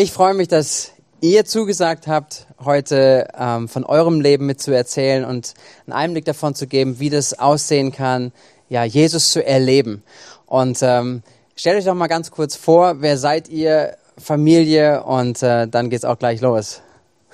[0.00, 5.24] Ich freue mich, dass ihr zugesagt habt, heute ähm, von eurem Leben mit zu erzählen
[5.24, 5.54] und
[5.86, 8.30] einen Einblick davon zu geben, wie das aussehen kann,
[8.68, 10.04] ja, Jesus zu erleben.
[10.46, 11.24] Und ähm,
[11.56, 16.04] stellt euch doch mal ganz kurz vor, wer seid ihr, Familie und äh, dann geht's
[16.04, 16.80] auch gleich los.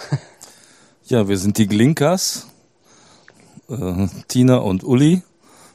[1.04, 2.46] ja, wir sind die Glinkas,
[3.68, 5.20] äh, Tina und Uli.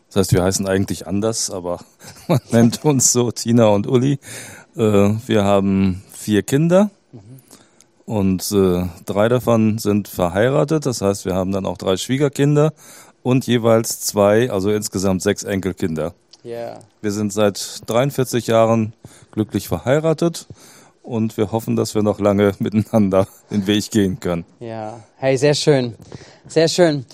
[0.08, 1.82] Das heißt, wir heißen eigentlich anders, aber
[2.28, 4.18] man nennt uns so Tina und Uli.
[4.76, 4.80] Äh,
[5.28, 6.92] wir haben vier Kinder
[8.06, 10.86] und äh, drei davon sind verheiratet.
[10.86, 12.74] Das heißt, wir haben dann auch drei Schwiegerkinder
[13.24, 16.14] und jeweils zwei, also insgesamt sechs Enkelkinder.
[16.44, 16.80] Yeah.
[17.02, 18.94] Wir sind seit 43 Jahren
[19.32, 20.48] glücklich verheiratet
[21.04, 24.46] und wir hoffen, dass wir noch lange miteinander den Weg gehen können.
[24.60, 25.96] Ja, hey, sehr schön,
[26.48, 27.06] sehr schön.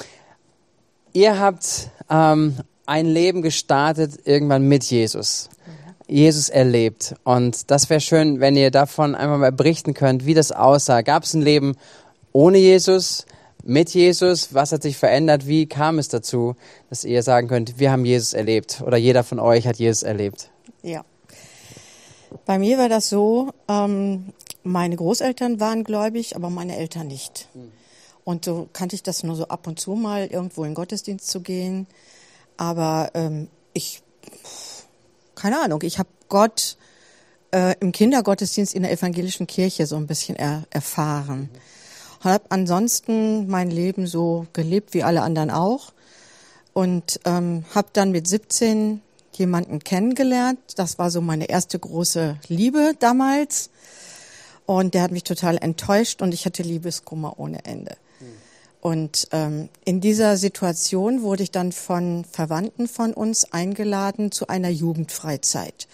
[1.13, 5.49] Ihr habt ähm, ein Leben gestartet irgendwann mit Jesus.
[6.07, 7.15] Jesus erlebt.
[7.23, 11.01] Und das wäre schön, wenn ihr davon einmal mal berichten könnt, wie das aussah.
[11.01, 11.75] Gab es ein Leben
[12.31, 13.25] ohne Jesus,
[13.63, 14.53] mit Jesus?
[14.53, 15.47] Was hat sich verändert?
[15.47, 16.55] Wie kam es dazu,
[16.89, 20.49] dass ihr sagen könnt, wir haben Jesus erlebt oder jeder von euch hat Jesus erlebt?
[20.83, 21.03] Ja.
[22.45, 27.49] Bei mir war das so, ähm, meine Großeltern waren gläubig, aber meine Eltern nicht.
[28.23, 31.29] Und so kannte ich das nur so ab und zu mal, irgendwo in den Gottesdienst
[31.29, 31.87] zu gehen.
[32.57, 34.01] Aber ähm, ich
[35.35, 36.77] keine Ahnung, ich habe Gott
[37.51, 41.49] äh, im Kindergottesdienst in der evangelischen Kirche so ein bisschen er, erfahren.
[42.21, 45.93] Habe ansonsten mein Leben so gelebt wie alle anderen auch.
[46.73, 49.01] Und ähm, habe dann mit 17
[49.33, 50.59] jemanden kennengelernt.
[50.75, 53.69] Das war so meine erste große Liebe damals.
[54.65, 57.95] Und der hat mich total enttäuscht und ich hatte Liebeskummer ohne Ende.
[58.85, 64.69] Und ähm, in dieser Situation wurde ich dann von Verwandten von uns eingeladen zu einer
[64.69, 65.87] Jugendfreizeit,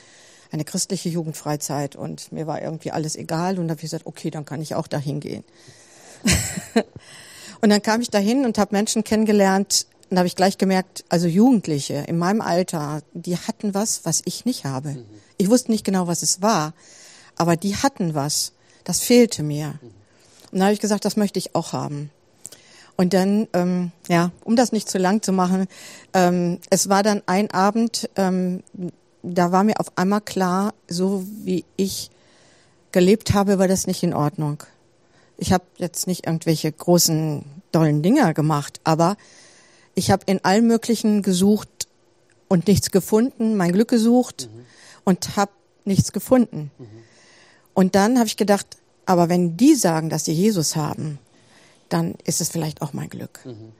[0.51, 1.95] eine christliche Jugendfreizeit.
[1.95, 4.75] Und mir war irgendwie alles egal und da habe ich gesagt, okay, dann kann ich
[4.75, 5.45] auch dahin gehen.
[7.61, 9.85] und dann kam ich dahin und habe Menschen kennengelernt.
[10.09, 14.21] Und da habe ich gleich gemerkt, also Jugendliche in meinem Alter, die hatten was, was
[14.25, 14.97] ich nicht habe.
[15.37, 16.73] Ich wusste nicht genau, was es war,
[17.37, 18.51] aber die hatten was.
[18.83, 19.79] Das fehlte mir.
[20.51, 22.11] Und dann habe ich gesagt, das möchte ich auch haben.
[23.01, 25.65] Und dann, ähm, ja, um das nicht zu lang zu machen,
[26.13, 28.61] ähm, es war dann ein Abend, ähm,
[29.23, 32.11] da war mir auf einmal klar, so wie ich
[32.91, 34.61] gelebt habe, war das nicht in Ordnung.
[35.39, 39.17] Ich habe jetzt nicht irgendwelche großen, dollen Dinger gemacht, aber
[39.95, 41.87] ich habe in allen möglichen gesucht
[42.49, 44.65] und nichts gefunden, mein Glück gesucht mhm.
[45.05, 45.53] und habe
[45.85, 46.69] nichts gefunden.
[46.77, 46.85] Mhm.
[47.73, 51.17] Und dann habe ich gedacht, aber wenn die sagen, dass sie Jesus haben,
[51.93, 53.39] dann ist es vielleicht auch mein Glück.
[53.45, 53.73] Mhm.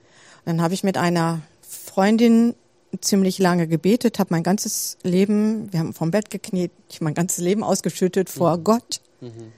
[0.44, 2.54] Dann habe ich mit einer Freundin
[3.00, 7.38] ziemlich lange gebetet, habe mein ganzes Leben, wir haben vom Bett gekniet, ich mein ganzes
[7.38, 8.64] Leben ausgeschüttet vor mhm.
[8.64, 9.00] Gott.
[9.20, 9.52] Mhm.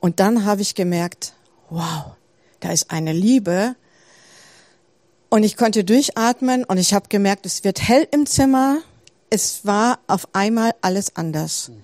[0.00, 1.34] Und dann habe ich gemerkt,
[1.68, 2.12] wow,
[2.60, 3.76] da ist eine Liebe.
[5.28, 8.78] Und ich konnte durchatmen und ich habe gemerkt, es wird hell im Zimmer.
[9.28, 11.68] Es war auf einmal alles anders.
[11.68, 11.74] Mhm.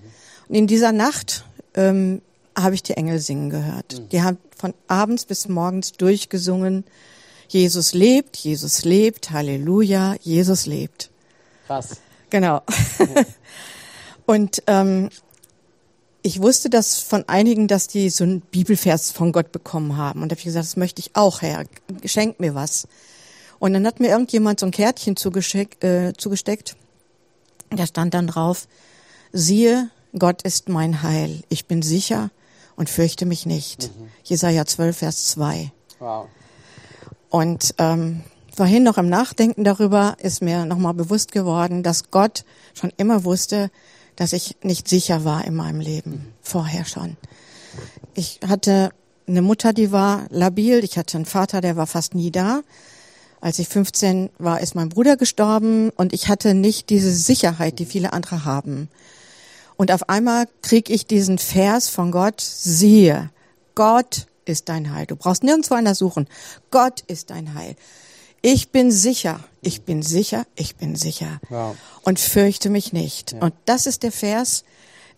[0.49, 1.45] Und in dieser Nacht
[1.75, 2.21] ähm,
[2.57, 3.99] habe ich die Engel singen gehört.
[3.99, 4.09] Mhm.
[4.09, 6.83] Die haben von abends bis morgens durchgesungen.
[7.47, 11.09] Jesus lebt, Jesus lebt, Halleluja, Jesus lebt.
[11.67, 11.97] Krass.
[12.29, 12.61] Genau.
[14.25, 15.09] Und ähm,
[16.21, 20.21] ich wusste das von einigen, dass die so einen Bibelvers von Gott bekommen haben.
[20.21, 21.63] Und da habe ich gesagt, das möchte ich auch, Herr.
[22.03, 22.87] Schenk mir was.
[23.59, 25.83] Und dann hat mir irgendjemand so ein Kärtchen zugesteckt.
[25.83, 26.75] Äh, zugesteckt.
[27.69, 28.67] Da stand dann drauf,
[29.31, 31.43] siehe, Gott ist mein Heil.
[31.49, 32.29] Ich bin sicher,
[32.77, 33.91] und fürchte mich nicht.
[33.99, 34.07] Mhm.
[34.23, 35.71] Jesaja 12, Vers 2.
[35.99, 36.27] Wow.
[37.29, 38.23] Und ähm,
[38.55, 43.69] vorhin noch im Nachdenken darüber ist mir nochmal bewusst geworden, dass Gott schon immer wusste,
[44.15, 46.11] dass ich nicht sicher war in meinem Leben.
[46.11, 46.33] Mhm.
[46.41, 47.17] Vorher schon.
[48.13, 48.91] Ich hatte
[49.27, 50.83] eine Mutter, die war labil.
[50.83, 52.61] Ich hatte einen Vater, der war fast nie da.
[53.41, 57.85] Als ich 15 war, ist mein Bruder gestorben und ich hatte nicht diese Sicherheit, die
[57.85, 58.89] viele andere haben.
[59.77, 63.29] Und auf einmal krieg ich diesen Vers von Gott, siehe,
[63.75, 65.05] Gott ist dein Heil.
[65.05, 66.27] Du brauchst nirgendwo anders suchen.
[66.71, 67.75] Gott ist dein Heil.
[68.41, 71.39] Ich bin sicher, ich bin sicher, ich bin sicher.
[71.49, 71.75] Wow.
[72.03, 73.33] Und fürchte mich nicht.
[73.33, 73.39] Ja.
[73.39, 74.63] Und das ist der Vers,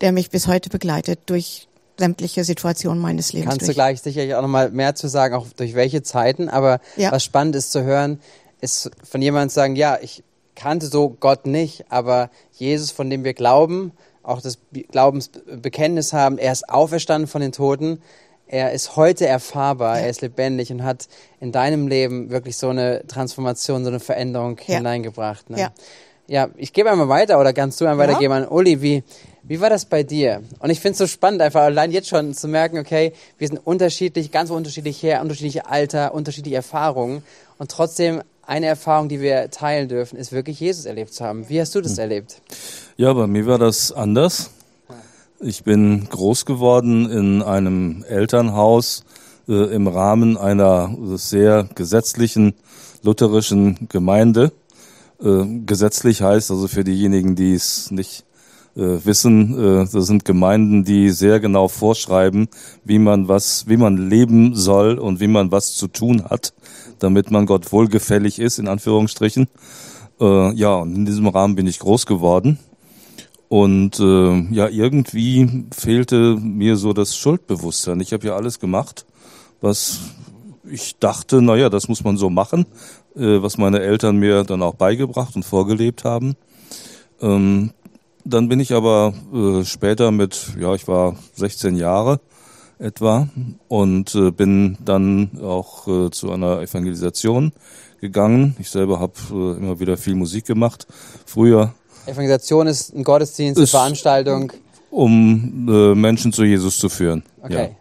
[0.01, 1.67] der mich bis heute begleitet durch
[1.97, 3.49] sämtliche Situationen meines Lebens.
[3.49, 3.69] Kannst durch.
[3.69, 6.49] du gleich sicherlich auch nochmal mehr zu sagen, auch durch welche Zeiten.
[6.49, 7.11] Aber ja.
[7.11, 8.19] was spannend ist zu hören,
[8.61, 10.23] ist von jemandem sagen, ja, ich
[10.55, 13.93] kannte so Gott nicht, aber Jesus, von dem wir glauben,
[14.29, 14.59] auch das
[14.91, 18.01] Glaubensbekenntnis haben, er ist auferstanden von den Toten,
[18.47, 20.03] er ist heute erfahrbar, ja.
[20.03, 21.07] er ist lebendig und hat
[21.39, 24.77] in deinem Leben wirklich so eine Transformation, so eine Veränderung ja.
[24.77, 25.49] hineingebracht.
[25.49, 25.59] Ne?
[25.59, 25.71] Ja.
[26.27, 28.13] ja, ich gebe einmal weiter oder kannst du einmal ja.
[28.13, 29.03] weitergeben an Uli, wie,
[29.49, 30.43] Wie war das bei dir?
[30.59, 33.57] Und ich finde es so spannend, einfach allein jetzt schon zu merken, okay, wir sind
[33.57, 37.23] unterschiedlich, ganz unterschiedlich her, unterschiedliche Alter, unterschiedliche Erfahrungen.
[37.57, 41.47] Und trotzdem eine Erfahrung, die wir teilen dürfen, ist wirklich Jesus erlebt zu haben.
[41.49, 41.99] Wie hast du das Hm.
[41.99, 42.41] erlebt?
[42.97, 44.49] Ja, bei mir war das anders.
[45.39, 49.03] Ich bin groß geworden in einem Elternhaus
[49.47, 52.55] äh, im Rahmen einer sehr gesetzlichen
[53.03, 54.51] lutherischen Gemeinde.
[55.23, 58.25] Äh, gesetzlich heißt also für diejenigen, die es nicht
[58.75, 62.47] äh, wissen, äh, das sind Gemeinden, die sehr genau vorschreiben,
[62.83, 66.53] wie man was, wie man leben soll und wie man was zu tun hat,
[66.99, 69.47] damit man Gott wohlgefällig ist, in Anführungsstrichen.
[70.19, 72.59] Äh, ja, und in diesem Rahmen bin ich groß geworden.
[73.47, 77.99] Und äh, ja, irgendwie fehlte mir so das Schuldbewusstsein.
[77.99, 79.05] Ich habe ja alles gemacht,
[79.59, 79.99] was
[80.69, 82.67] ich dachte, naja, das muss man so machen,
[83.15, 86.35] äh, was meine Eltern mir dann auch beigebracht und vorgelebt haben.
[87.21, 87.71] Ähm,
[88.23, 92.19] dann bin ich aber äh, später mit, ja, ich war 16 Jahre
[92.79, 93.27] etwa
[93.67, 97.51] und äh, bin dann auch äh, zu einer Evangelisation
[98.01, 98.55] gegangen.
[98.59, 100.87] Ich selber habe äh, immer wieder viel Musik gemacht.
[101.25, 101.73] Früher
[102.05, 104.51] Evangelisation ist ein Gottesdienst, eine Veranstaltung.
[104.89, 107.23] um äh, Menschen zu Jesus zu führen.
[107.41, 107.75] Okay.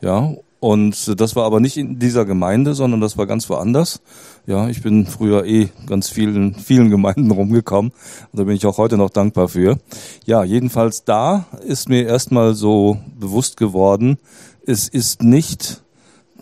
[0.00, 0.28] Ja.
[0.28, 0.36] ja.
[0.60, 4.00] Und äh, das war aber nicht in dieser Gemeinde, sondern das war ganz woanders.
[4.44, 7.92] Ja, ich bin früher eh ganz vielen, vielen Gemeinden rumgekommen.
[8.32, 9.78] Und da bin ich auch heute noch dankbar für.
[10.26, 14.18] Ja, jedenfalls da ist mir erstmal so bewusst geworden,
[14.66, 15.82] es ist nicht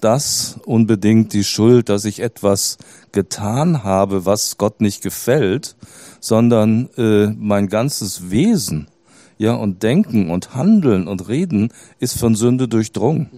[0.00, 2.78] das unbedingt die Schuld, dass ich etwas
[3.12, 5.76] getan habe, was Gott nicht gefällt,
[6.20, 8.88] sondern äh, mein ganzes Wesen,
[9.36, 13.30] ja, und Denken und Handeln und Reden ist von Sünde durchdrungen.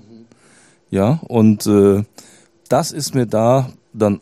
[0.90, 2.04] Ja, und äh,
[2.68, 4.20] das ist mir da dann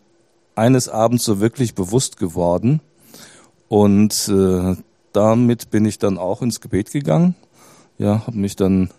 [0.60, 2.80] eines Abends so wirklich bewusst geworden.
[3.68, 4.76] Und äh,
[5.12, 7.34] damit bin ich dann auch ins Gebet gegangen.
[7.98, 8.90] Ja, habe mich dann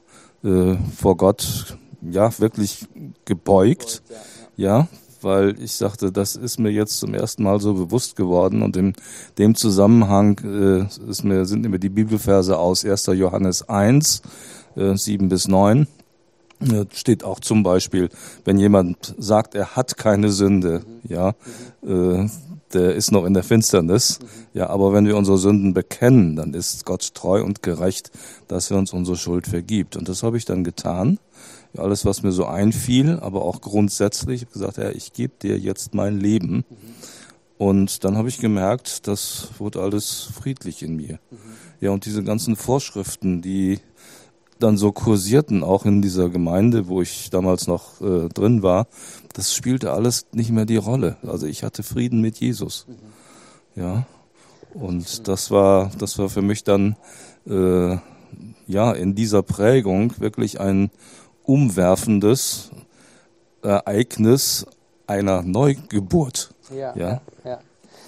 [0.44, 2.88] äh, vor Gott ja wirklich
[3.26, 4.02] gebeugt.
[4.58, 4.88] Ja,
[5.22, 8.94] weil ich sagte, das ist mir jetzt zum ersten Mal so bewusst geworden und in
[9.38, 13.06] dem Zusammenhang äh, ist mir, sind mir die Bibelverse aus 1.
[13.14, 14.24] Johannes 1,
[14.76, 15.88] äh, 7 bis 9.
[16.94, 18.10] Steht auch zum Beispiel,
[18.46, 21.34] wenn jemand sagt, er hat keine Sünde, ja,
[21.84, 22.28] äh,
[22.74, 24.20] der ist noch in der Finsternis.
[24.54, 28.12] Ja, aber wenn wir unsere Sünden bekennen, dann ist Gott treu und gerecht,
[28.48, 29.96] dass er uns unsere Schuld vergibt.
[29.98, 31.20] Und das habe ich dann getan.
[31.74, 35.34] Ja, alles, was mir so einfiel, aber auch grundsätzlich, ich habe gesagt, Herr, ich gebe
[35.42, 36.66] dir jetzt mein Leben.
[37.58, 41.20] Und dann habe ich gemerkt, das wurde alles friedlich in mir.
[41.80, 43.80] Ja, und diese ganzen Vorschriften, die
[44.64, 48.88] dann so kursierten, auch in dieser Gemeinde, wo ich damals noch äh, drin war,
[49.34, 51.18] das spielte alles nicht mehr die Rolle.
[51.26, 52.86] Also ich hatte Frieden mit Jesus.
[53.76, 54.06] Ja.
[54.74, 56.96] Und das war, das war für mich dann
[57.48, 57.98] äh,
[58.68, 60.92] ja in dieser Prägung wirklich ein
[61.44, 62.72] umwerfendes
[63.62, 64.66] Ereignis
[65.08, 66.54] einer Neugeburt.
[66.74, 67.22] Ja, Ja.
[67.44, 67.60] ja.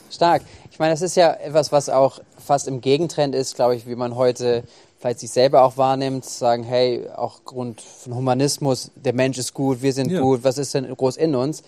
[0.10, 0.44] Stark.
[0.72, 3.96] Ich meine, das ist ja etwas, was auch fast im Gegentrend ist, glaube ich, wie
[3.96, 4.64] man heute
[5.04, 9.54] vielleicht sich selber auch wahrnimmt, zu sagen, hey, auch Grund von Humanismus, der Mensch ist
[9.54, 10.22] gut, wir sind Ja.
[10.22, 11.62] gut, was ist denn groß in uns?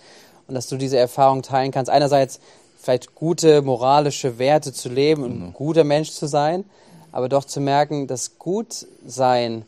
[0.48, 1.90] Und dass du diese Erfahrung teilen kannst.
[1.90, 2.40] Einerseits
[2.80, 6.64] vielleicht gute moralische Werte zu leben und ein guter Mensch zu sein,
[7.12, 9.66] aber doch zu merken, dass Gutsein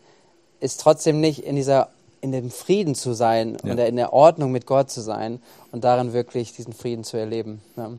[0.61, 1.89] ist trotzdem nicht in dieser
[2.21, 3.73] in dem Frieden zu sein Ja.
[3.73, 5.41] und in der Ordnung mit Gott zu sein
[5.73, 7.61] und darin wirklich diesen Frieden zu erleben.
[7.77, 7.91] Ja.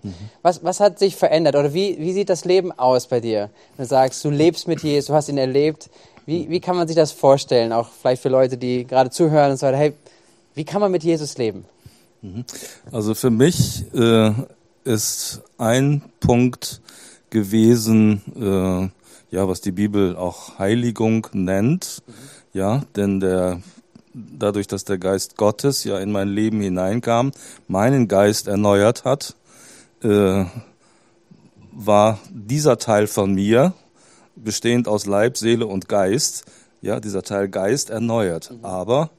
[0.42, 3.50] Was, was hat sich verändert oder wie, wie sieht das Leben aus bei dir?
[3.78, 5.90] Wenn du sagst, du lebst mit Jesus, du hast ihn erlebt,
[6.26, 7.72] wie, wie kann man sich das vorstellen?
[7.74, 9.94] Auch vielleicht für Leute, die gerade zuhören und so weiter, hey,
[10.54, 11.66] wie kann man mit Jesus leben?
[12.92, 14.32] Also für mich äh,
[14.84, 16.82] ist ein Punkt
[17.30, 22.02] gewesen, äh, ja, was die Bibel auch Heiligung nennt,
[22.54, 23.62] ja, denn der
[24.38, 27.32] dadurch, dass der Geist Gottes ja in mein Leben hineinkam,
[27.68, 29.36] meinen Geist erneuert hat,
[30.04, 30.46] äh,
[31.72, 33.74] war dieser Teil von mir,
[34.36, 36.46] bestehend aus Leib, Seele und Geist,
[36.82, 38.54] ja, dieser Teil Geist erneuert.
[38.62, 39.12] Aber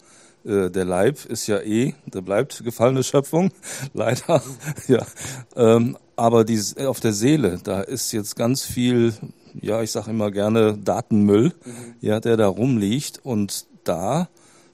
[0.44, 3.50] äh, der Leib ist ja eh, der bleibt gefallene Schöpfung,
[3.94, 4.42] leider.
[4.88, 5.06] ja,
[5.56, 9.14] ähm, aber die, auf der Seele, da ist jetzt ganz viel,
[9.60, 11.54] ja, ich sage immer gerne Datenmüll,
[12.00, 14.28] ja, der da rumliegt und da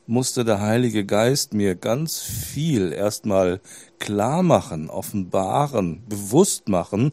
[0.07, 3.61] musste der Heilige Geist mir ganz viel erstmal
[3.99, 7.13] klar machen, offenbaren, bewusst machen,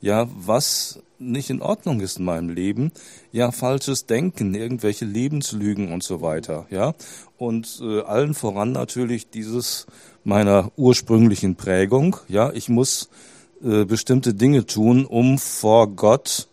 [0.00, 2.90] ja, was nicht in Ordnung ist in meinem Leben,
[3.30, 6.94] ja, falsches Denken, irgendwelche Lebenslügen und so weiter, ja,
[7.38, 9.86] und äh, allen voran natürlich dieses
[10.24, 13.08] meiner ursprünglichen Prägung, ja, ich muss
[13.62, 16.48] äh, bestimmte Dinge tun, um vor Gott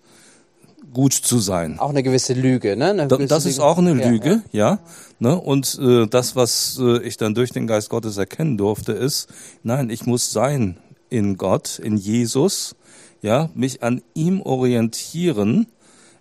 [0.94, 1.80] gut zu sein.
[1.80, 2.92] Auch eine gewisse Lüge, ne?
[2.92, 3.68] Eine gewisse das ist Lüge.
[3.68, 4.80] auch eine Ja, Lüge, ja.
[5.20, 5.40] Ne?
[5.40, 9.28] Und äh, das, was äh, ich dann durch den Geist Gottes erkennen durfte, ist,
[9.64, 10.78] nein, ich muss sein
[11.10, 12.76] in Gott, in Jesus,
[13.22, 15.68] ja, mich an ihm orientieren,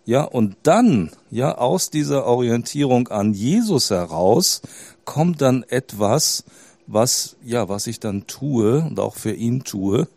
[0.05, 4.63] ja, und dann, ja, aus dieser Orientierung an Jesus heraus
[5.05, 6.45] kommt dann etwas,
[6.87, 10.09] was, ja, was ich dann tue und auch für ihn tue,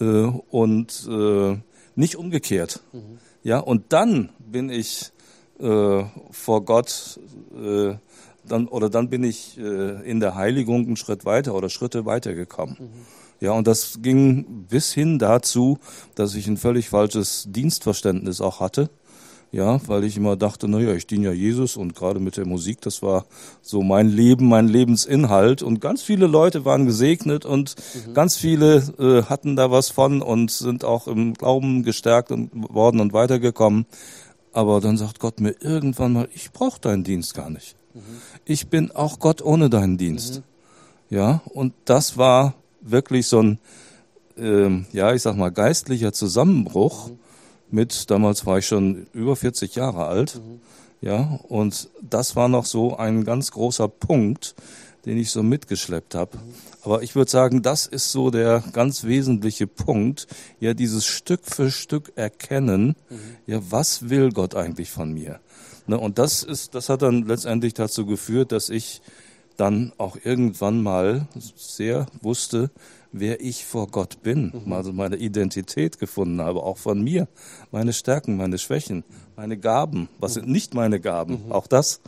[0.00, 1.56] äh, und äh,
[1.94, 2.80] nicht umgekehrt.
[3.42, 5.12] Ja, und dann bin ich
[5.58, 7.18] äh, vor Gott,
[7.56, 7.94] äh,
[8.44, 12.76] dann, oder dann bin ich äh, in der Heiligung einen Schritt weiter oder Schritte weitergekommen.
[13.40, 15.78] Ja, und das ging bis hin dazu,
[16.14, 18.88] dass ich ein völlig falsches Dienstverständnis auch hatte.
[19.54, 22.46] Ja, weil ich immer dachte, na ja, ich diene ja Jesus und gerade mit der
[22.46, 23.26] Musik, das war
[23.60, 27.74] so mein Leben, mein Lebensinhalt und ganz viele Leute waren gesegnet und
[28.14, 32.98] ganz viele äh, hatten da was von und sind auch im Glauben gestärkt und worden
[33.00, 33.84] und weitergekommen.
[34.54, 37.76] Aber dann sagt Gott mir irgendwann mal, ich brauche deinen Dienst gar nicht.
[38.46, 40.40] Ich bin auch Gott ohne deinen Dienst.
[41.10, 43.58] Ja, und das war wirklich so ein,
[44.38, 47.10] ähm, ja, ich sag mal, geistlicher Zusammenbruch
[47.72, 50.40] mit, damals war ich schon über 40 Jahre alt,
[51.00, 54.54] ja, und das war noch so ein ganz großer Punkt,
[55.04, 56.38] den ich so mitgeschleppt habe.
[56.84, 60.28] Aber ich würde sagen, das ist so der ganz wesentliche Punkt,
[60.60, 62.94] ja, dieses Stück für Stück erkennen,
[63.46, 65.40] ja, was will Gott eigentlich von mir?
[65.86, 69.02] Ne, und das ist, das hat dann letztendlich dazu geführt, dass ich
[69.56, 71.26] dann auch irgendwann mal
[71.56, 72.70] sehr wusste,
[73.12, 77.28] wer ich vor Gott bin, also meine Identität gefunden habe, auch von mir,
[77.70, 79.04] meine Stärken, meine Schwächen,
[79.36, 82.00] meine Gaben, was sind nicht meine Gaben, auch das,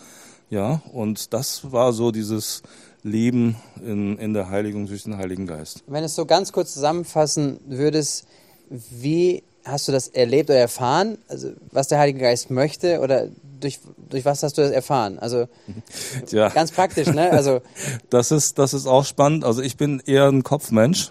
[0.50, 2.62] ja, und das war so dieses
[3.02, 5.84] Leben in, in der Heiligung durch den Heiligen Geist.
[5.86, 8.26] Wenn du es so ganz kurz zusammenfassen würdest,
[8.70, 11.18] wie hast du das erlebt oder erfahren?
[11.28, 13.28] Also, was der Heilige Geist möchte oder
[13.64, 13.80] durch,
[14.10, 15.18] durch was hast du das erfahren?
[15.18, 15.48] Also,
[16.26, 16.48] Tja.
[16.50, 17.30] ganz praktisch, ne?
[17.30, 17.60] Also,
[18.10, 19.44] Das ist, das ist auch spannend.
[19.44, 21.10] Also ich bin eher ein Kopfmensch.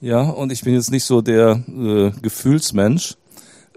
[0.00, 3.16] Ja, und ich bin jetzt nicht so der äh, Gefühlsmensch.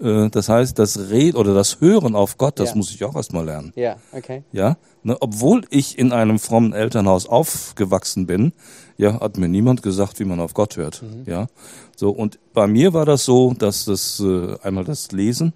[0.02, 2.76] Äh, das heißt, das Red oder das Hören auf Gott, das Ja.
[2.76, 3.72] muss ich auch erstmal lernen.
[3.76, 4.44] ja, okay.
[4.52, 8.54] Ja, ne, obwohl ich in einem frommen Elternhaus aufgewachsen bin,
[8.98, 11.04] ja, hat mir niemand gesagt, wie man auf Gott hört.
[11.26, 11.48] Ja,
[11.96, 15.54] so und bei mir war das so, dass das äh, einmal das Lesen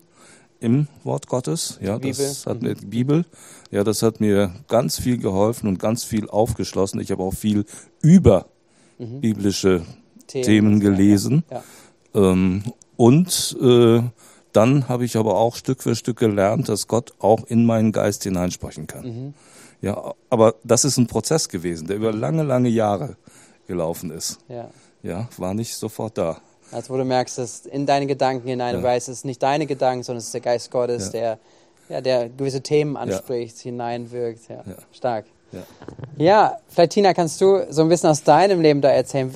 [0.59, 2.53] im Wort Gottes, ja, Die das Bibel.
[2.55, 3.25] hat mir die Bibel,
[3.71, 6.99] ja, das hat mir ganz viel geholfen und ganz viel aufgeschlossen.
[6.99, 7.65] Ich habe auch viel
[8.01, 8.47] über
[8.97, 9.83] biblische
[10.27, 11.43] Themen, gelesen.
[11.49, 11.63] Ja.
[12.13, 12.63] Ähm,
[12.97, 14.01] und äh,
[14.51, 18.23] dann habe ich aber auch Stück für Stück gelernt, dass Gott auch in meinen Geist
[18.23, 19.33] hineinsprechen kann.
[19.81, 23.15] Ja, aber das ist ein Prozess gewesen, der über lange, lange Jahre
[23.67, 24.39] gelaufen ist.
[24.49, 24.69] ja.
[25.01, 26.41] Ja, war nicht sofort da.
[26.71, 28.87] Also, wo du merkst, dass in deine Gedanken hinein, du Ja.
[28.87, 31.11] weißt, es ist nicht deine Gedanken, sondern es ist der Geist Gottes, Ja.
[31.11, 31.37] der,
[31.89, 34.47] ja, der gewisse Themen anspricht, hineinwirkt.
[34.49, 34.57] Ja.
[34.57, 34.75] Ja.
[34.91, 35.25] Stark.
[35.51, 35.63] Ja.
[36.17, 39.33] Ja, vielleicht Tina, kannst du so ein bisschen aus deinem Leben da erzählen,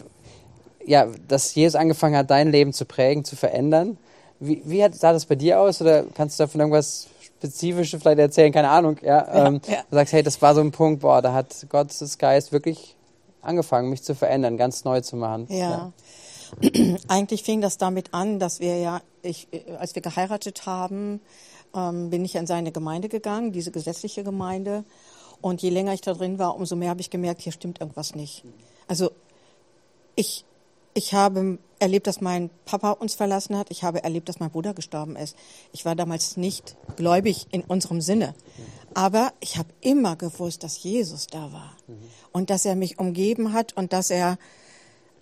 [0.85, 3.97] ja, dass Jesus angefangen hat, dein Leben zu prägen, zu verändern.
[4.39, 5.81] Wie, wie hat, sah das bei dir aus?
[5.81, 8.51] Oder kannst du davon irgendwas Spezifisches vielleicht erzählen?
[8.51, 8.97] Keine Ahnung.
[9.01, 9.77] Ja, ähm, ja.
[9.89, 12.95] Du sagst, hey, das war so ein Punkt, boah, da hat Gottes Geist wirklich
[13.41, 15.47] angefangen, mich zu verändern, ganz neu zu machen.
[15.49, 15.91] Ja.
[17.07, 21.21] Eigentlich fing das damit an, dass wir ja, ich, äh, als wir geheiratet haben,
[21.75, 24.83] ähm, bin ich in seine Gemeinde gegangen, diese gesetzliche Gemeinde.
[25.41, 28.15] Und je länger ich da drin war, umso mehr habe ich gemerkt, hier stimmt irgendwas
[28.15, 28.43] nicht.
[28.87, 29.11] Also
[30.15, 30.45] ich,
[30.93, 33.69] ich habe erlebt, dass mein Papa uns verlassen hat.
[33.69, 35.35] Ich habe erlebt, dass mein Bruder gestorben ist.
[35.73, 38.35] Ich war damals nicht gläubig in unserem Sinne.
[38.93, 41.75] Aber ich habe immer gewusst, dass Jesus da war.
[42.31, 44.37] Und dass er mich umgeben hat und dass er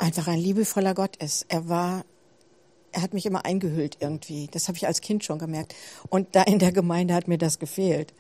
[0.01, 1.45] einfach ein liebevoller Gott ist.
[1.47, 2.03] Er war,
[2.91, 4.49] er hat mich immer eingehüllt irgendwie.
[4.51, 5.75] Das habe ich als Kind schon gemerkt.
[6.09, 8.13] Und da in der Gemeinde hat mir das gefehlt.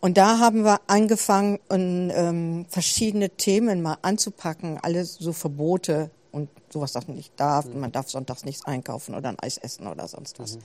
[0.00, 6.50] Und da haben wir angefangen, und, ähm, verschiedene Themen mal anzupacken, alles so Verbote und
[6.70, 7.66] sowas, das man nicht darf.
[7.72, 10.58] Man darf sonntags nichts einkaufen oder ein Eis essen oder sonst was.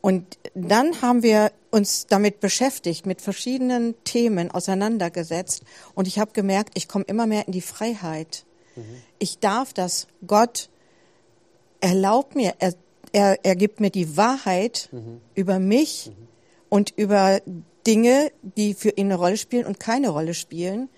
[0.00, 5.62] Und dann haben wir uns damit beschäftigt, mit verschiedenen Themen auseinandergesetzt.
[5.94, 8.44] Und ich habe gemerkt, ich komme immer mehr in die Freiheit.
[9.18, 10.06] Ich darf das.
[10.26, 10.68] Gott
[11.80, 12.74] erlaubt mir, er,
[13.12, 14.88] er, er gibt mir die Wahrheit
[15.34, 16.12] über mich
[16.68, 17.40] und über
[17.86, 20.88] Dinge, die für ihn eine Rolle spielen und keine Rolle spielen.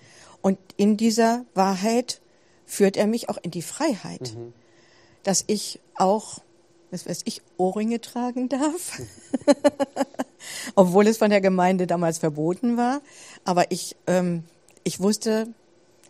[0.41, 2.21] Und in dieser Wahrheit
[2.65, 4.35] führt er mich auch in die Freiheit,
[5.23, 6.39] dass ich auch,
[6.91, 9.01] was weiß ich, Ohrringe tragen darf,
[10.75, 13.01] obwohl es von der Gemeinde damals verboten war.
[13.43, 14.43] Aber ich, ähm,
[14.83, 15.47] ich wusste,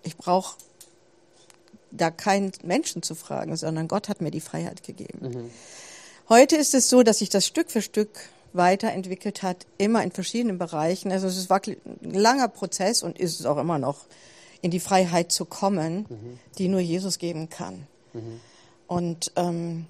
[0.04, 0.58] ich brauche
[1.98, 5.52] da keinen Menschen zu fragen, sondern Gott hat mir die Freiheit gegeben.
[6.30, 8.10] Heute ist es so, dass ich das Stück für Stück
[8.54, 11.12] weiterentwickelt hat, immer in verschiedenen Bereichen.
[11.12, 11.78] Also es war ein
[12.14, 14.06] langer Prozess und ist es auch immer noch,
[14.62, 16.40] in die Freiheit zu kommen, mhm.
[16.58, 17.86] die nur Jesus geben kann.
[18.14, 18.40] Mhm.
[18.88, 19.86] Und ähm,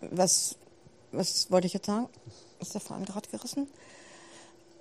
[0.00, 0.56] was,
[1.10, 2.08] was wollte ich jetzt sagen?
[2.60, 3.66] Ist der Faden gerade gerissen?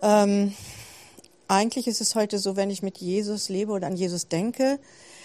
[0.02, 0.54] Ähm,
[1.48, 4.80] eigentlich ist es heute so, wenn ich mit Jesus lebe oder an Jesus denke,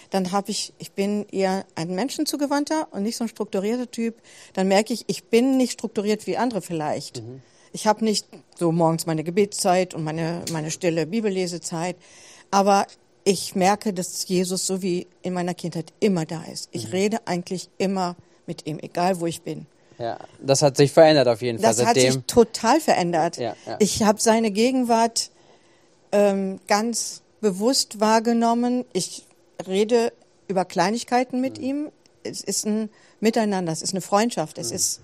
[0.09, 4.15] dann habe ich, ich bin eher ein menschenzugewandter und nicht so ein strukturierter Typ.
[4.53, 7.23] Dann merke ich, ich bin nicht strukturiert wie andere vielleicht.
[7.23, 7.41] Mhm.
[7.73, 11.97] Ich habe nicht so morgens meine Gebetszeit und meine, meine stille Bibellesezeit.
[12.51, 12.87] Aber
[13.25, 16.69] ich merke, dass Jesus so wie in meiner Kindheit immer da ist.
[16.71, 16.91] Ich mhm.
[16.91, 19.65] rede eigentlich immer mit ihm, egal wo ich bin.
[19.97, 21.69] Ja, das hat sich verändert auf jeden Fall.
[21.69, 22.05] Das seitdem.
[22.05, 23.37] hat sich total verändert.
[23.37, 23.77] Ja, ja.
[23.79, 25.31] Ich habe seine Gegenwart
[26.11, 28.85] ähm, ganz bewusst wahrgenommen.
[28.93, 29.25] Ich
[29.67, 30.13] rede
[30.47, 31.91] über Kleinigkeiten mit ihm.
[32.23, 35.01] Es ist ein Miteinander, es ist eine Freundschaft, es ist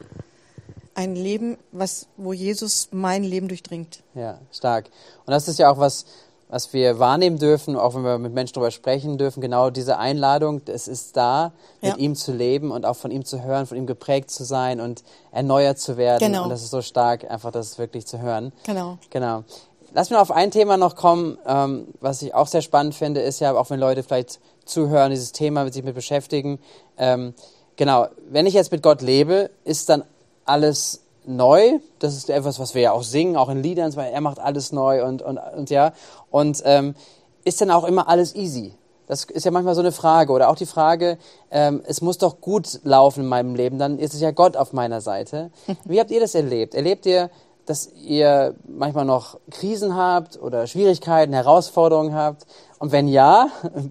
[0.94, 4.04] ein Leben, was, wo Jesus mein Leben durchdringt.
[4.14, 4.90] Ja, stark.
[5.26, 6.06] Und das ist ja auch was,
[6.52, 10.62] was wir wahrnehmen dürfen, auch wenn wir mit Menschen darüber sprechen dürfen, genau diese Einladung,
[10.66, 11.98] es ist da, mit ja.
[11.98, 15.04] ihm zu leben und auch von ihm zu hören, von ihm geprägt zu sein und
[15.32, 16.28] erneuert zu werden.
[16.28, 16.44] Genau.
[16.44, 18.52] Und das ist so stark, einfach das wirklich zu hören.
[18.66, 18.98] Genau.
[19.10, 19.46] Genau.
[19.94, 23.42] Lass mir auf ein Thema noch kommen, ähm, was ich auch sehr spannend finde, ist
[23.42, 26.60] ja, auch wenn Leute vielleicht zuhören, dieses Thema, mit sich mit beschäftigen.
[26.98, 27.34] Ähm,
[27.76, 30.04] genau, wenn ich jetzt mit Gott lebe, ist dann
[30.46, 31.80] alles neu.
[32.00, 34.72] Das ist etwas, was wir ja auch singen, auch in Liedern, weil er macht alles
[34.72, 35.94] neu und, und, und ja.
[36.30, 36.96] Und ähm,
[37.44, 38.74] ist dann auch immer alles easy?
[39.08, 40.32] Das ist ja manchmal so eine Frage.
[40.32, 41.18] Oder auch die Frage,
[41.52, 44.72] ähm, es muss doch gut laufen in meinem Leben, dann ist es ja Gott auf
[44.72, 45.52] meiner Seite.
[45.84, 46.76] Wie habt ihr das erlebt?
[46.76, 47.30] Erlebt ihr
[47.72, 52.46] dass ihr manchmal noch Krisen habt oder Schwierigkeiten, Herausforderungen habt?
[52.80, 53.48] Und wenn ja,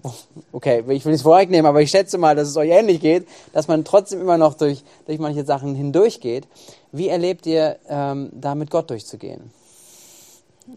[0.51, 3.67] okay, ich will es vorwegnehmen, aber ich schätze mal, dass es euch ähnlich geht, dass
[3.67, 6.47] man trotzdem immer noch durch, durch manche Sachen hindurchgeht.
[6.91, 9.49] Wie erlebt ihr, ähm, da mit Gott durchzugehen?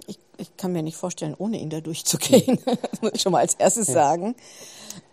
[0.07, 2.59] Ich, ich kann mir nicht vorstellen, ohne ihn da durchzugehen.
[2.65, 3.95] das muss ich schon mal als erstes ja.
[3.95, 4.35] sagen.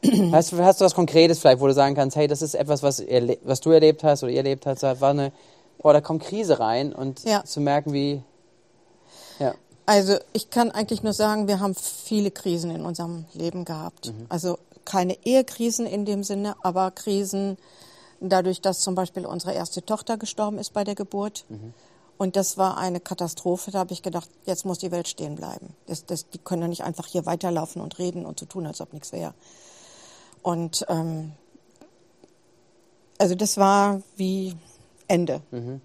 [0.31, 3.03] Hast, hast, du was Konkretes vielleicht, wo du sagen kannst, hey, das ist etwas, was,
[3.43, 5.31] was du erlebt hast oder ihr erlebt hast, war eine
[5.81, 7.43] boah, da kommt Krise rein und ja.
[7.43, 8.23] zu merken, wie.
[9.39, 9.53] Ja.
[9.85, 14.07] Also ich kann eigentlich nur sagen, wir haben viele Krisen in unserem Leben gehabt.
[14.07, 14.25] Mhm.
[14.29, 17.57] Also keine Ehekrisen in dem Sinne, aber Krisen
[18.19, 21.45] dadurch, dass zum Beispiel unsere erste Tochter gestorben ist bei der Geburt.
[21.49, 21.73] Mhm.
[22.17, 23.71] Und das war eine Katastrophe.
[23.71, 25.75] Da habe ich gedacht, jetzt muss die Welt stehen bleiben.
[25.87, 28.79] Das, das, die können ja nicht einfach hier weiterlaufen und reden und so tun, als
[28.79, 29.33] ob nichts wäre.
[30.43, 31.31] Und ähm,
[33.17, 34.55] also das war wie
[35.11, 35.41] Ende.
[35.51, 35.81] Mhm.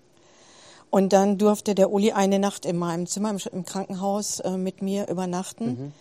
[0.88, 4.82] Und dann durfte der Uli eine Nacht in meinem Zimmer im, im Krankenhaus äh, mit
[4.82, 5.66] mir übernachten.
[5.66, 5.92] Mhm.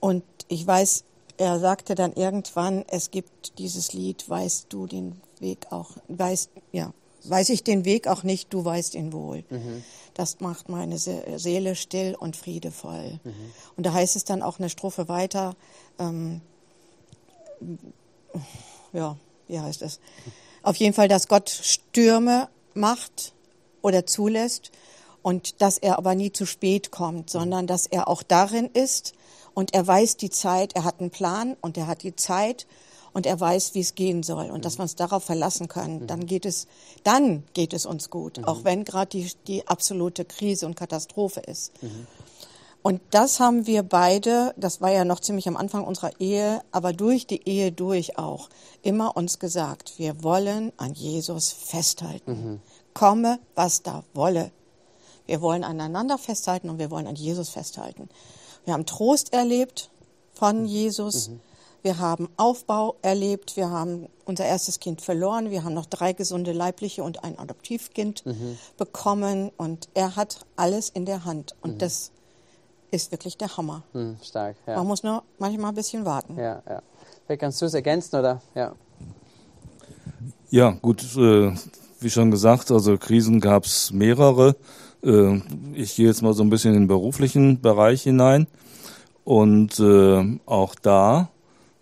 [0.00, 1.04] Und ich weiß,
[1.36, 6.92] er sagte dann irgendwann, es gibt dieses Lied, weißt du den Weg auch, weißt, ja,
[7.24, 9.44] weiß ich den Weg auch nicht, du weißt ihn wohl.
[9.50, 9.84] Mhm.
[10.14, 13.20] Das macht meine Seele still und friedevoll.
[13.24, 13.52] Mhm.
[13.76, 15.54] Und da heißt es dann auch eine Strophe weiter,
[15.98, 16.40] ähm,
[18.92, 19.16] ja,
[19.48, 20.00] wie heißt es?
[20.62, 23.32] Auf jeden Fall, dass Gott Stürme macht
[23.82, 24.70] oder zulässt
[25.22, 29.14] und dass er aber nie zu spät kommt, sondern dass er auch darin ist
[29.54, 32.66] und er weiß die Zeit, er hat einen Plan und er hat die Zeit
[33.12, 36.06] und er weiß, wie es gehen soll und dass wir uns darauf verlassen können.
[36.06, 36.66] Dann geht es,
[37.04, 38.44] dann geht es uns gut, mhm.
[38.44, 41.72] auch wenn gerade die, die absolute Krise und Katastrophe ist.
[41.82, 42.06] Mhm.
[42.82, 46.92] Und das haben wir beide, das war ja noch ziemlich am Anfang unserer Ehe, aber
[46.92, 48.48] durch die Ehe durch auch,
[48.82, 52.32] immer uns gesagt, wir wollen an Jesus festhalten.
[52.32, 52.60] Mhm.
[52.92, 54.50] Komme, was da wolle.
[55.26, 58.08] Wir wollen aneinander festhalten und wir wollen an Jesus festhalten.
[58.64, 59.90] Wir haben Trost erlebt
[60.34, 60.66] von mhm.
[60.66, 61.28] Jesus.
[61.28, 61.40] Mhm.
[61.82, 63.56] Wir haben Aufbau erlebt.
[63.56, 65.50] Wir haben unser erstes Kind verloren.
[65.50, 68.58] Wir haben noch drei gesunde leibliche und ein Adoptivkind mhm.
[68.76, 69.50] bekommen.
[69.56, 71.54] Und er hat alles in der Hand.
[71.60, 71.78] Und mhm.
[71.78, 72.12] das
[72.92, 73.82] ist wirklich der Hammer.
[73.92, 74.76] Hm, stark, ja.
[74.76, 76.36] Man muss nur manchmal ein bisschen warten.
[76.38, 76.82] Ja, ja.
[77.24, 78.40] Vielleicht kannst du es ergänzen, oder?
[78.54, 78.74] Ja.
[80.50, 81.52] Ja, gut, äh,
[82.00, 84.54] wie schon gesagt, also Krisen gab es mehrere.
[85.02, 85.40] Äh,
[85.74, 88.46] ich gehe jetzt mal so ein bisschen in den beruflichen Bereich hinein.
[89.24, 91.30] Und äh, auch da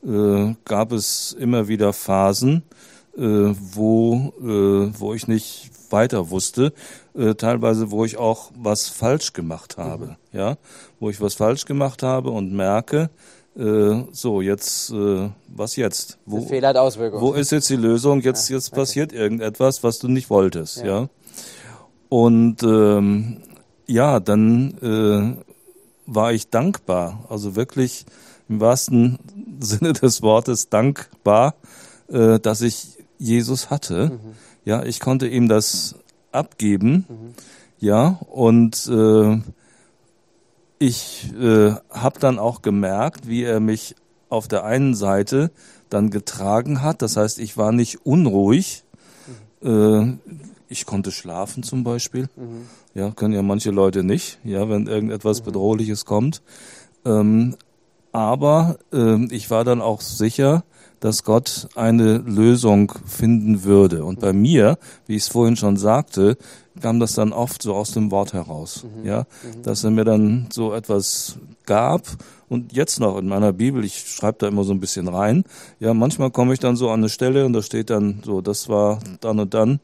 [0.04, 2.70] äh, gab es immer wieder Phasen, äh,
[3.16, 6.72] wo, äh, wo ich nicht weiter wusste,
[7.14, 10.16] äh, teilweise wo ich auch was falsch gemacht habe, mhm.
[10.32, 10.56] ja,
[10.98, 13.10] wo ich was falsch gemacht habe und merke,
[13.56, 16.18] äh, so jetzt äh, was jetzt?
[16.24, 17.22] Wo, Fehler hat Auswirkungen.
[17.22, 18.20] Wo ist jetzt die Lösung?
[18.20, 19.20] Jetzt ja, jetzt passiert okay.
[19.20, 20.84] irgendetwas, was du nicht wolltest, ja.
[20.84, 21.08] ja?
[22.08, 23.42] Und ähm,
[23.86, 25.44] ja, dann äh,
[26.06, 28.06] war ich dankbar, also wirklich
[28.48, 29.18] im wahrsten
[29.60, 31.54] Sinne des Wortes dankbar,
[32.08, 34.08] äh, dass ich Jesus hatte.
[34.14, 35.96] Mhm ja, ich konnte ihm das
[36.32, 37.04] abgeben.
[37.78, 39.38] Ja, und äh,
[40.78, 43.96] ich äh, habe dann auch gemerkt, wie er mich
[44.28, 45.50] auf der einen Seite
[45.88, 47.02] dann getragen hat.
[47.02, 48.84] Das heißt, ich war nicht unruhig.
[49.62, 50.12] Äh,
[50.68, 52.28] ich konnte schlafen zum Beispiel.
[52.94, 56.42] Ja, können ja manche Leute nicht, ja, wenn irgendetwas Bedrohliches kommt.
[57.04, 57.56] Ähm,
[58.12, 60.64] aber äh, ich war dann auch sicher,
[61.00, 64.04] dass Gott eine Lösung finden würde.
[64.04, 66.36] Und bei mir, wie ich es vorhin schon sagte,
[66.80, 69.26] kam das dann oft so aus dem Wort heraus, ja,
[69.62, 71.36] dass er mir dann so etwas
[71.66, 72.02] gab
[72.48, 75.44] und jetzt noch in meiner Bibel, ich schreibe da immer so ein bisschen rein,
[75.78, 78.68] ja, manchmal komme ich dann so an eine Stelle und da steht dann so, das
[78.68, 79.80] war dann und dann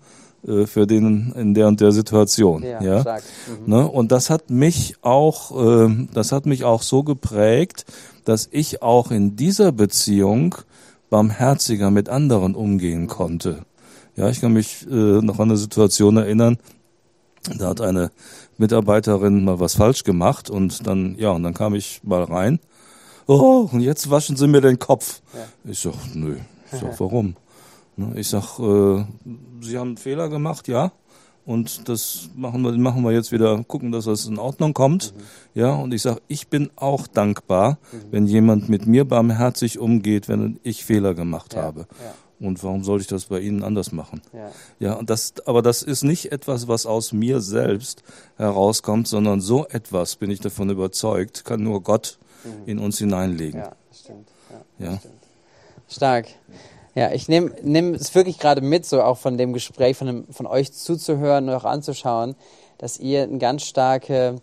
[0.47, 3.23] äh, für den in der und der Situation, Ja, ja, stark.
[3.67, 3.87] Ne?
[3.87, 7.85] Und das hat mich auch, äh, das hat mich auch so geprägt,
[8.25, 10.57] dass ich auch in dieser Beziehung
[11.11, 13.65] barmherziger mit anderen umgehen konnte.
[14.17, 16.59] Ja, ich kann mich äh, noch an eine Situation erinnern,
[17.59, 18.11] da hat eine
[18.59, 22.59] Mitarbeiterin mal was falsch gemacht und dann, ja, und dann kam ich mal rein.
[23.27, 25.21] Oh, und jetzt waschen Sie mir den Kopf.
[25.65, 26.37] Ich sag, nö.
[26.73, 27.37] Ich sag, warum?
[27.97, 29.05] Ne, Ich sag, äh,
[29.61, 30.93] Sie haben einen Fehler gemacht, ja.
[31.47, 35.15] Und das machen wir, machen wir jetzt wieder, gucken, dass das in Ordnung kommt.
[35.55, 37.79] Ja, und ich sag, ich bin auch dankbar,
[38.11, 41.87] wenn jemand mit mir barmherzig umgeht, wenn ich Fehler gemacht Ja, habe.
[42.03, 42.15] ja.
[42.39, 44.21] Und warum sollte ich das bei Ihnen anders machen?
[44.35, 44.51] Ja.
[44.81, 48.03] Ja, und das, aber das ist nicht etwas, was aus mir selbst
[48.37, 52.19] herauskommt, sondern so etwas, bin ich davon überzeugt, kann nur Gott
[52.67, 53.61] in uns hineinlegen.
[53.61, 54.29] Ja, stimmt.
[54.79, 55.15] Ja, stimmt.
[55.89, 56.27] Stark.
[56.97, 60.27] Ja, ich nehme nehm es wirklich gerade mit, so auch von dem Gespräch, von, dem,
[60.31, 62.37] von euch zuzuhören und auch anzuschauen,
[62.79, 64.37] dass ihr einen ganz starke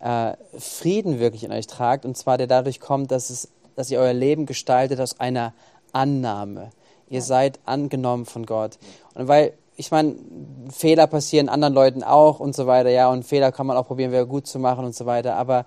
[0.00, 2.06] äh, Frieden wirklich in euch tragt.
[2.06, 5.52] Und zwar der dadurch kommt, dass, es, dass ihr euer Leben gestaltet aus einer
[5.92, 6.70] Annahme.
[7.10, 8.78] Ihr seid angenommen von Gott.
[9.14, 10.14] Und weil, ich meine,
[10.74, 14.12] Fehler passieren anderen Leuten auch und so weiter, ja, und Fehler kann man auch probieren,
[14.12, 15.36] wieder gut zu machen und so weiter.
[15.36, 15.66] Aber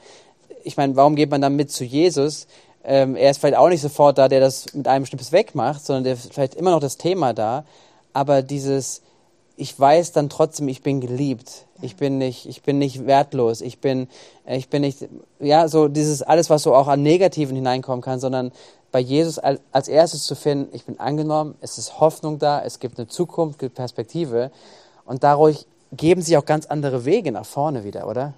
[0.63, 2.47] ich meine, warum geht man dann mit zu Jesus?
[2.83, 6.03] Ähm, er ist vielleicht auch nicht sofort da, der das mit einem Schnips wegmacht, sondern
[6.03, 7.63] der ist vielleicht immer noch das Thema da.
[8.13, 9.01] Aber dieses,
[9.55, 11.65] ich weiß dann trotzdem, ich bin geliebt.
[11.83, 13.61] Ich bin nicht, ich bin nicht wertlos.
[13.61, 14.07] Ich bin,
[14.47, 15.07] ich bin nicht,
[15.39, 18.51] ja, so dieses alles, was so auch an Negativen hineinkommen kann, sondern
[18.91, 22.79] bei Jesus al- als erstes zu finden, ich bin angenommen, es ist Hoffnung da, es
[22.79, 24.51] gibt eine Zukunft, es gibt Perspektive.
[25.05, 28.33] Und dadurch geben sich auch ganz andere Wege nach vorne wieder, oder?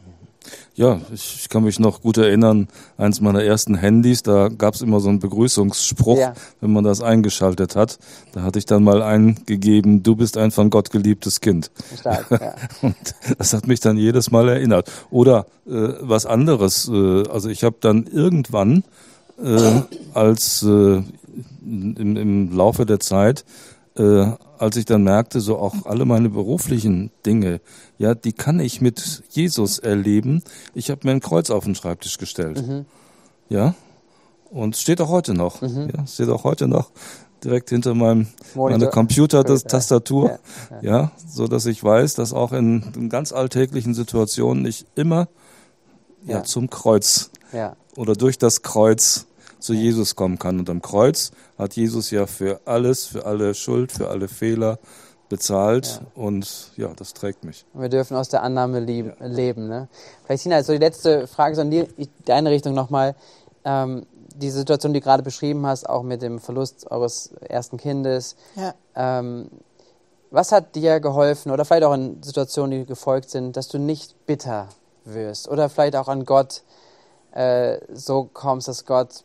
[0.76, 5.00] Ja, ich, ich kann mich noch gut erinnern, eins meiner ersten Handys, da gab's immer
[5.00, 6.34] so einen Begrüßungsspruch, Ja.
[6.62, 8.00] wenn man das eingeschaltet hat.
[8.34, 11.72] Da hatte ich dann mal eingegeben, du bist ein von Gott geliebtes Kind.
[12.00, 12.56] Stark, ja.
[12.82, 12.96] Und
[13.38, 14.92] das hat mich dann jedes Mal erinnert.
[15.12, 16.90] Oder äh, was anderes.
[16.90, 18.84] Äh, also ich habe dann irgendwann,
[19.44, 19.82] äh,
[20.14, 21.02] als äh,
[21.66, 23.46] im, im Laufe der Zeit,
[23.96, 27.62] äh, als ich dann merkte, so auch alle meine beruflichen Dinge,
[27.98, 30.44] ja, die kann ich mit Jesus erleben.
[30.74, 32.64] Ich habe mir ein Kreuz auf den Schreibtisch gestellt.
[33.50, 33.76] Ja.
[34.50, 35.62] Und steht auch heute noch.
[35.62, 36.92] Ja, steht auch heute noch
[37.44, 39.64] direkt hinter meinem meine Computer, das
[40.28, 40.40] Ja.
[40.82, 45.28] Ja, Ja, so dass ich weiß, dass auch in, in ganz alltäglichen Situationen ich immer
[46.26, 46.38] ja.
[46.38, 46.44] Ja.
[46.44, 47.76] zum Kreuz ja.
[47.96, 49.28] oder durch das Kreuz
[49.64, 50.60] zu Jesus kommen kann.
[50.60, 54.78] Und am Kreuz hat Jesus ja für alles, für alle Schuld, für alle Fehler
[55.30, 56.02] bezahlt.
[56.16, 57.66] Und ja, das trägt mich.
[57.74, 59.68] Wir dürfen aus der Annahme lieb, leben.
[59.68, 59.88] Ne?
[60.26, 61.88] Vielleicht, Tina, also die letzte Frage so in die,
[62.26, 63.16] deine Richtung nochmal.
[63.64, 68.36] Ähm, die Situation, die du gerade beschrieben hast, auch mit dem Verlust eures ersten Kindes.
[68.56, 68.74] Ja.
[68.96, 69.50] Ähm,
[70.32, 74.26] was hat dir geholfen, oder vielleicht auch in Situationen, die gefolgt sind, dass du nicht
[74.26, 74.70] bitter
[75.06, 75.48] wirst?
[75.48, 76.64] Oder vielleicht auch an Gott
[77.34, 79.24] äh, so kommst, dass Gott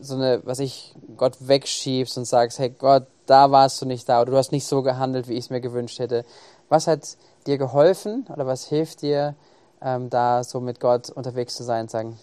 [0.00, 4.22] so eine, was ich, Gott wegschiebst und sagst, hey Gott, da warst du nicht da
[4.22, 6.24] oder du hast nicht so gehandelt, wie ich es mir gewünscht hätte.
[6.68, 9.34] Was hat dir geholfen oder was hilft dir,
[9.82, 12.18] ähm, da so mit Gott unterwegs zu sein und sagen,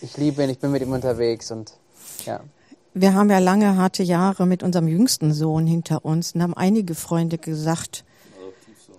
[0.00, 1.72] ich liebe ihn, ich bin mit ihm unterwegs und
[2.24, 2.40] ja.
[2.94, 6.94] Wir haben ja lange harte Jahre mit unserem jüngsten Sohn hinter uns und haben einige
[6.94, 8.04] Freunde gesagt,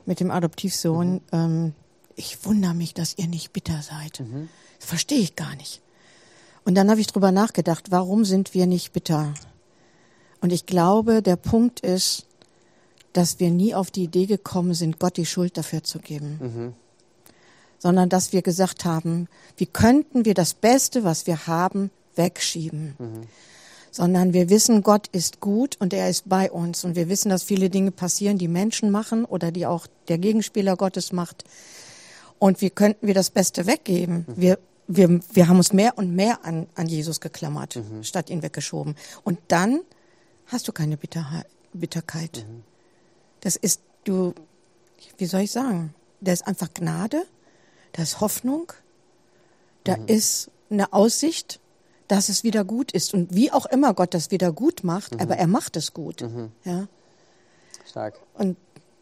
[0.06, 1.74] mit dem Adoptivsohn, ähm,
[2.16, 4.24] ich wundere mich, dass ihr nicht bitter seid.
[4.80, 5.82] Das verstehe ich gar nicht.
[6.70, 9.34] Und dann habe ich drüber nachgedacht, warum sind wir nicht bitter?
[10.40, 12.28] Und ich glaube, der Punkt ist,
[13.12, 16.76] dass wir nie auf die Idee gekommen sind, Gott die Schuld dafür zu geben.
[17.80, 19.28] Sondern dass wir gesagt haben,
[19.58, 22.94] wie könnten wir das Beste, was wir haben, wegschieben.
[23.90, 26.86] Sondern wir wissen, Gott ist gut und er ist bei uns.
[26.86, 30.78] Und wir wissen, dass viele Dinge passieren, die Menschen machen oder die auch der Gegenspieler
[30.78, 31.46] Gottes macht.
[32.38, 34.28] Und wie könnten wir das Beste weggeben?
[34.36, 38.96] Wir, wir, wir haben uns mehr und mehr an, an Jesus geklammert, statt ihn weggeschoben.
[39.24, 39.82] Und dann
[40.48, 42.46] hast du keine Bitterheit, Bitterkeit.
[43.42, 44.34] Das ist, du,
[45.18, 47.24] wie soll ich sagen, da ist einfach Gnade,
[47.94, 48.74] da ist Hoffnung,
[49.84, 51.60] da ist eine Aussicht,
[52.08, 53.14] dass es wieder gut ist.
[53.14, 56.26] Und wie auch immer Gott das wieder gut macht, aber er macht es gut.
[56.66, 56.88] Ja.
[57.88, 58.20] Stark.
[58.34, 58.58] Und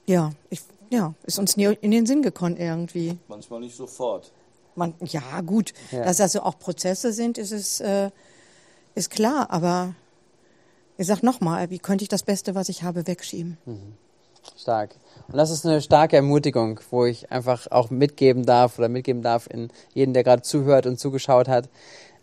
[0.05, 3.17] ja, ich, ja, ist uns nie in den Sinn gekommen irgendwie.
[3.29, 4.33] Manchmal nicht sofort.
[4.77, 6.03] Man, ja, gut, Ja.
[6.03, 8.11] dass das so auch Prozesse sind, ist es äh,
[8.95, 9.93] ist klar, aber
[10.97, 13.57] ich sag nochmal, wie könnte ich das Beste, was ich habe, wegschieben?
[14.57, 14.95] Stark.
[15.27, 19.47] Und das ist eine starke Ermutigung, wo ich einfach auch mitgeben darf oder mitgeben darf
[19.47, 21.69] in jeden, der gerade zuhört und zugeschaut hat.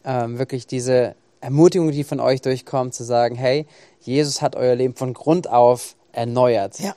[0.04, 3.66] Ähm, wirklich diese Ermutigung, die von euch durchkommt, zu sagen, hey,
[4.00, 6.78] Jesus hat euer Leben von Grund auf erneuert.
[6.80, 6.94] Ja.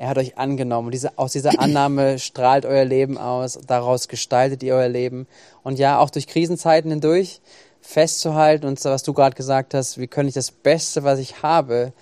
[0.00, 0.90] Er hat euch angenommen.
[0.90, 3.58] Diese, aus dieser Annahme strahlt euer Leben aus.
[3.66, 5.26] Daraus gestaltet ihr euer Leben.
[5.62, 7.42] Und ja, auch durch Krisenzeiten hindurch
[7.82, 11.92] festzuhalten und was du gerade gesagt hast, wie kann ich das Beste, was ich habe,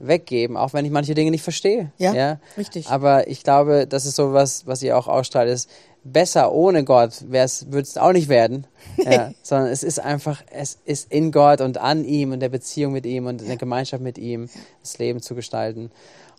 [0.00, 1.92] weggeben, auch wenn ich manche Dinge nicht verstehe.
[1.98, 2.12] Ja,
[2.58, 2.88] richtig.
[2.88, 5.70] Aber ich glaube, das ist so was, was ihr auch ausstrahlt, ist
[6.02, 11.12] besser ohne Gott würde es auch nicht werden, ja, sondern es ist einfach, es ist
[11.12, 14.18] in Gott und an ihm und der Beziehung mit ihm und in der Gemeinschaft mit
[14.18, 14.48] ihm
[14.82, 15.92] das Leben zu gestalten.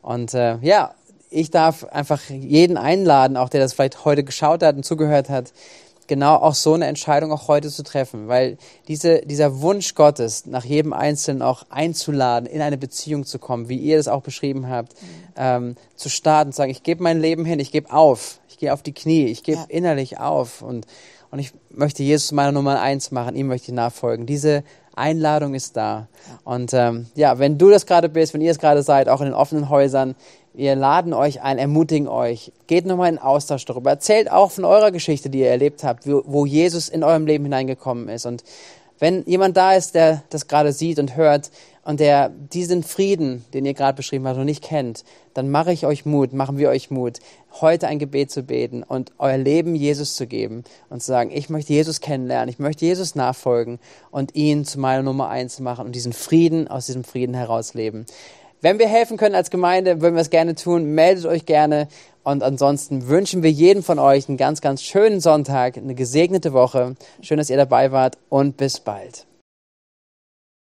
[0.06, 0.94] Und äh, ja,
[1.30, 5.52] ich darf einfach jeden einladen, auch der das vielleicht heute geschaut hat und zugehört hat,
[6.08, 8.58] genau auch so eine Entscheidung auch heute zu treffen, weil
[8.88, 13.78] diese, dieser Wunsch Gottes, nach jedem Einzelnen auch einzuladen, in eine Beziehung zu kommen, wie
[13.78, 14.94] ihr das auch beschrieben habt,
[15.36, 18.72] ähm, zu starten, zu sagen, ich gebe mein Leben hin, ich gebe auf, ich gehe
[18.74, 19.66] auf die Knie, ich gebe Ja.
[19.68, 20.86] innerlich auf und,
[21.32, 24.26] und ich möchte Jesus zu meiner Nummer eins machen, ihm möchte ich nachfolgen.
[24.28, 24.64] Diese
[24.96, 26.08] Einladung ist da.
[26.46, 29.26] Und ähm, ja, wenn du das gerade bist, wenn ihr es gerade seid, auch in
[29.26, 30.16] den offenen Häusern,
[30.56, 32.52] wir laden euch ein, ermutigen euch.
[32.68, 33.90] Geht nochmal in Austausch darüber.
[33.90, 37.46] Erzählt auch von eurer Geschichte, die ihr erlebt habt, wo, wo Jesus in eurem Leben
[37.46, 38.26] hineingekommen ist.
[38.26, 38.44] Und
[39.00, 41.52] wenn jemand da ist, der das gerade sieht und hört
[41.84, 45.86] und der diesen Frieden, den ihr gerade beschrieben habt, noch nicht kennt, dann mache ich
[45.86, 47.20] euch Mut, machen wir euch Mut,
[47.60, 51.50] heute ein Gebet zu beten und euer Leben Jesus zu geben und zu sagen, ich
[51.50, 53.80] möchte Jesus kennenlernen, ich möchte Jesus nachfolgen
[54.12, 58.06] und ihn zu meiner Nummer eins machen und diesen Frieden aus diesem Frieden herausleben.
[58.66, 60.96] Wenn wir helfen können als Gemeinde, würden wir es gerne tun.
[60.96, 61.88] Meldet euch gerne.
[62.24, 66.96] Und ansonsten wünschen wir jedem von euch einen ganz, ganz schönen Sonntag, eine gesegnete Woche.
[67.22, 69.28] Schön, dass ihr dabei wart und bis bald.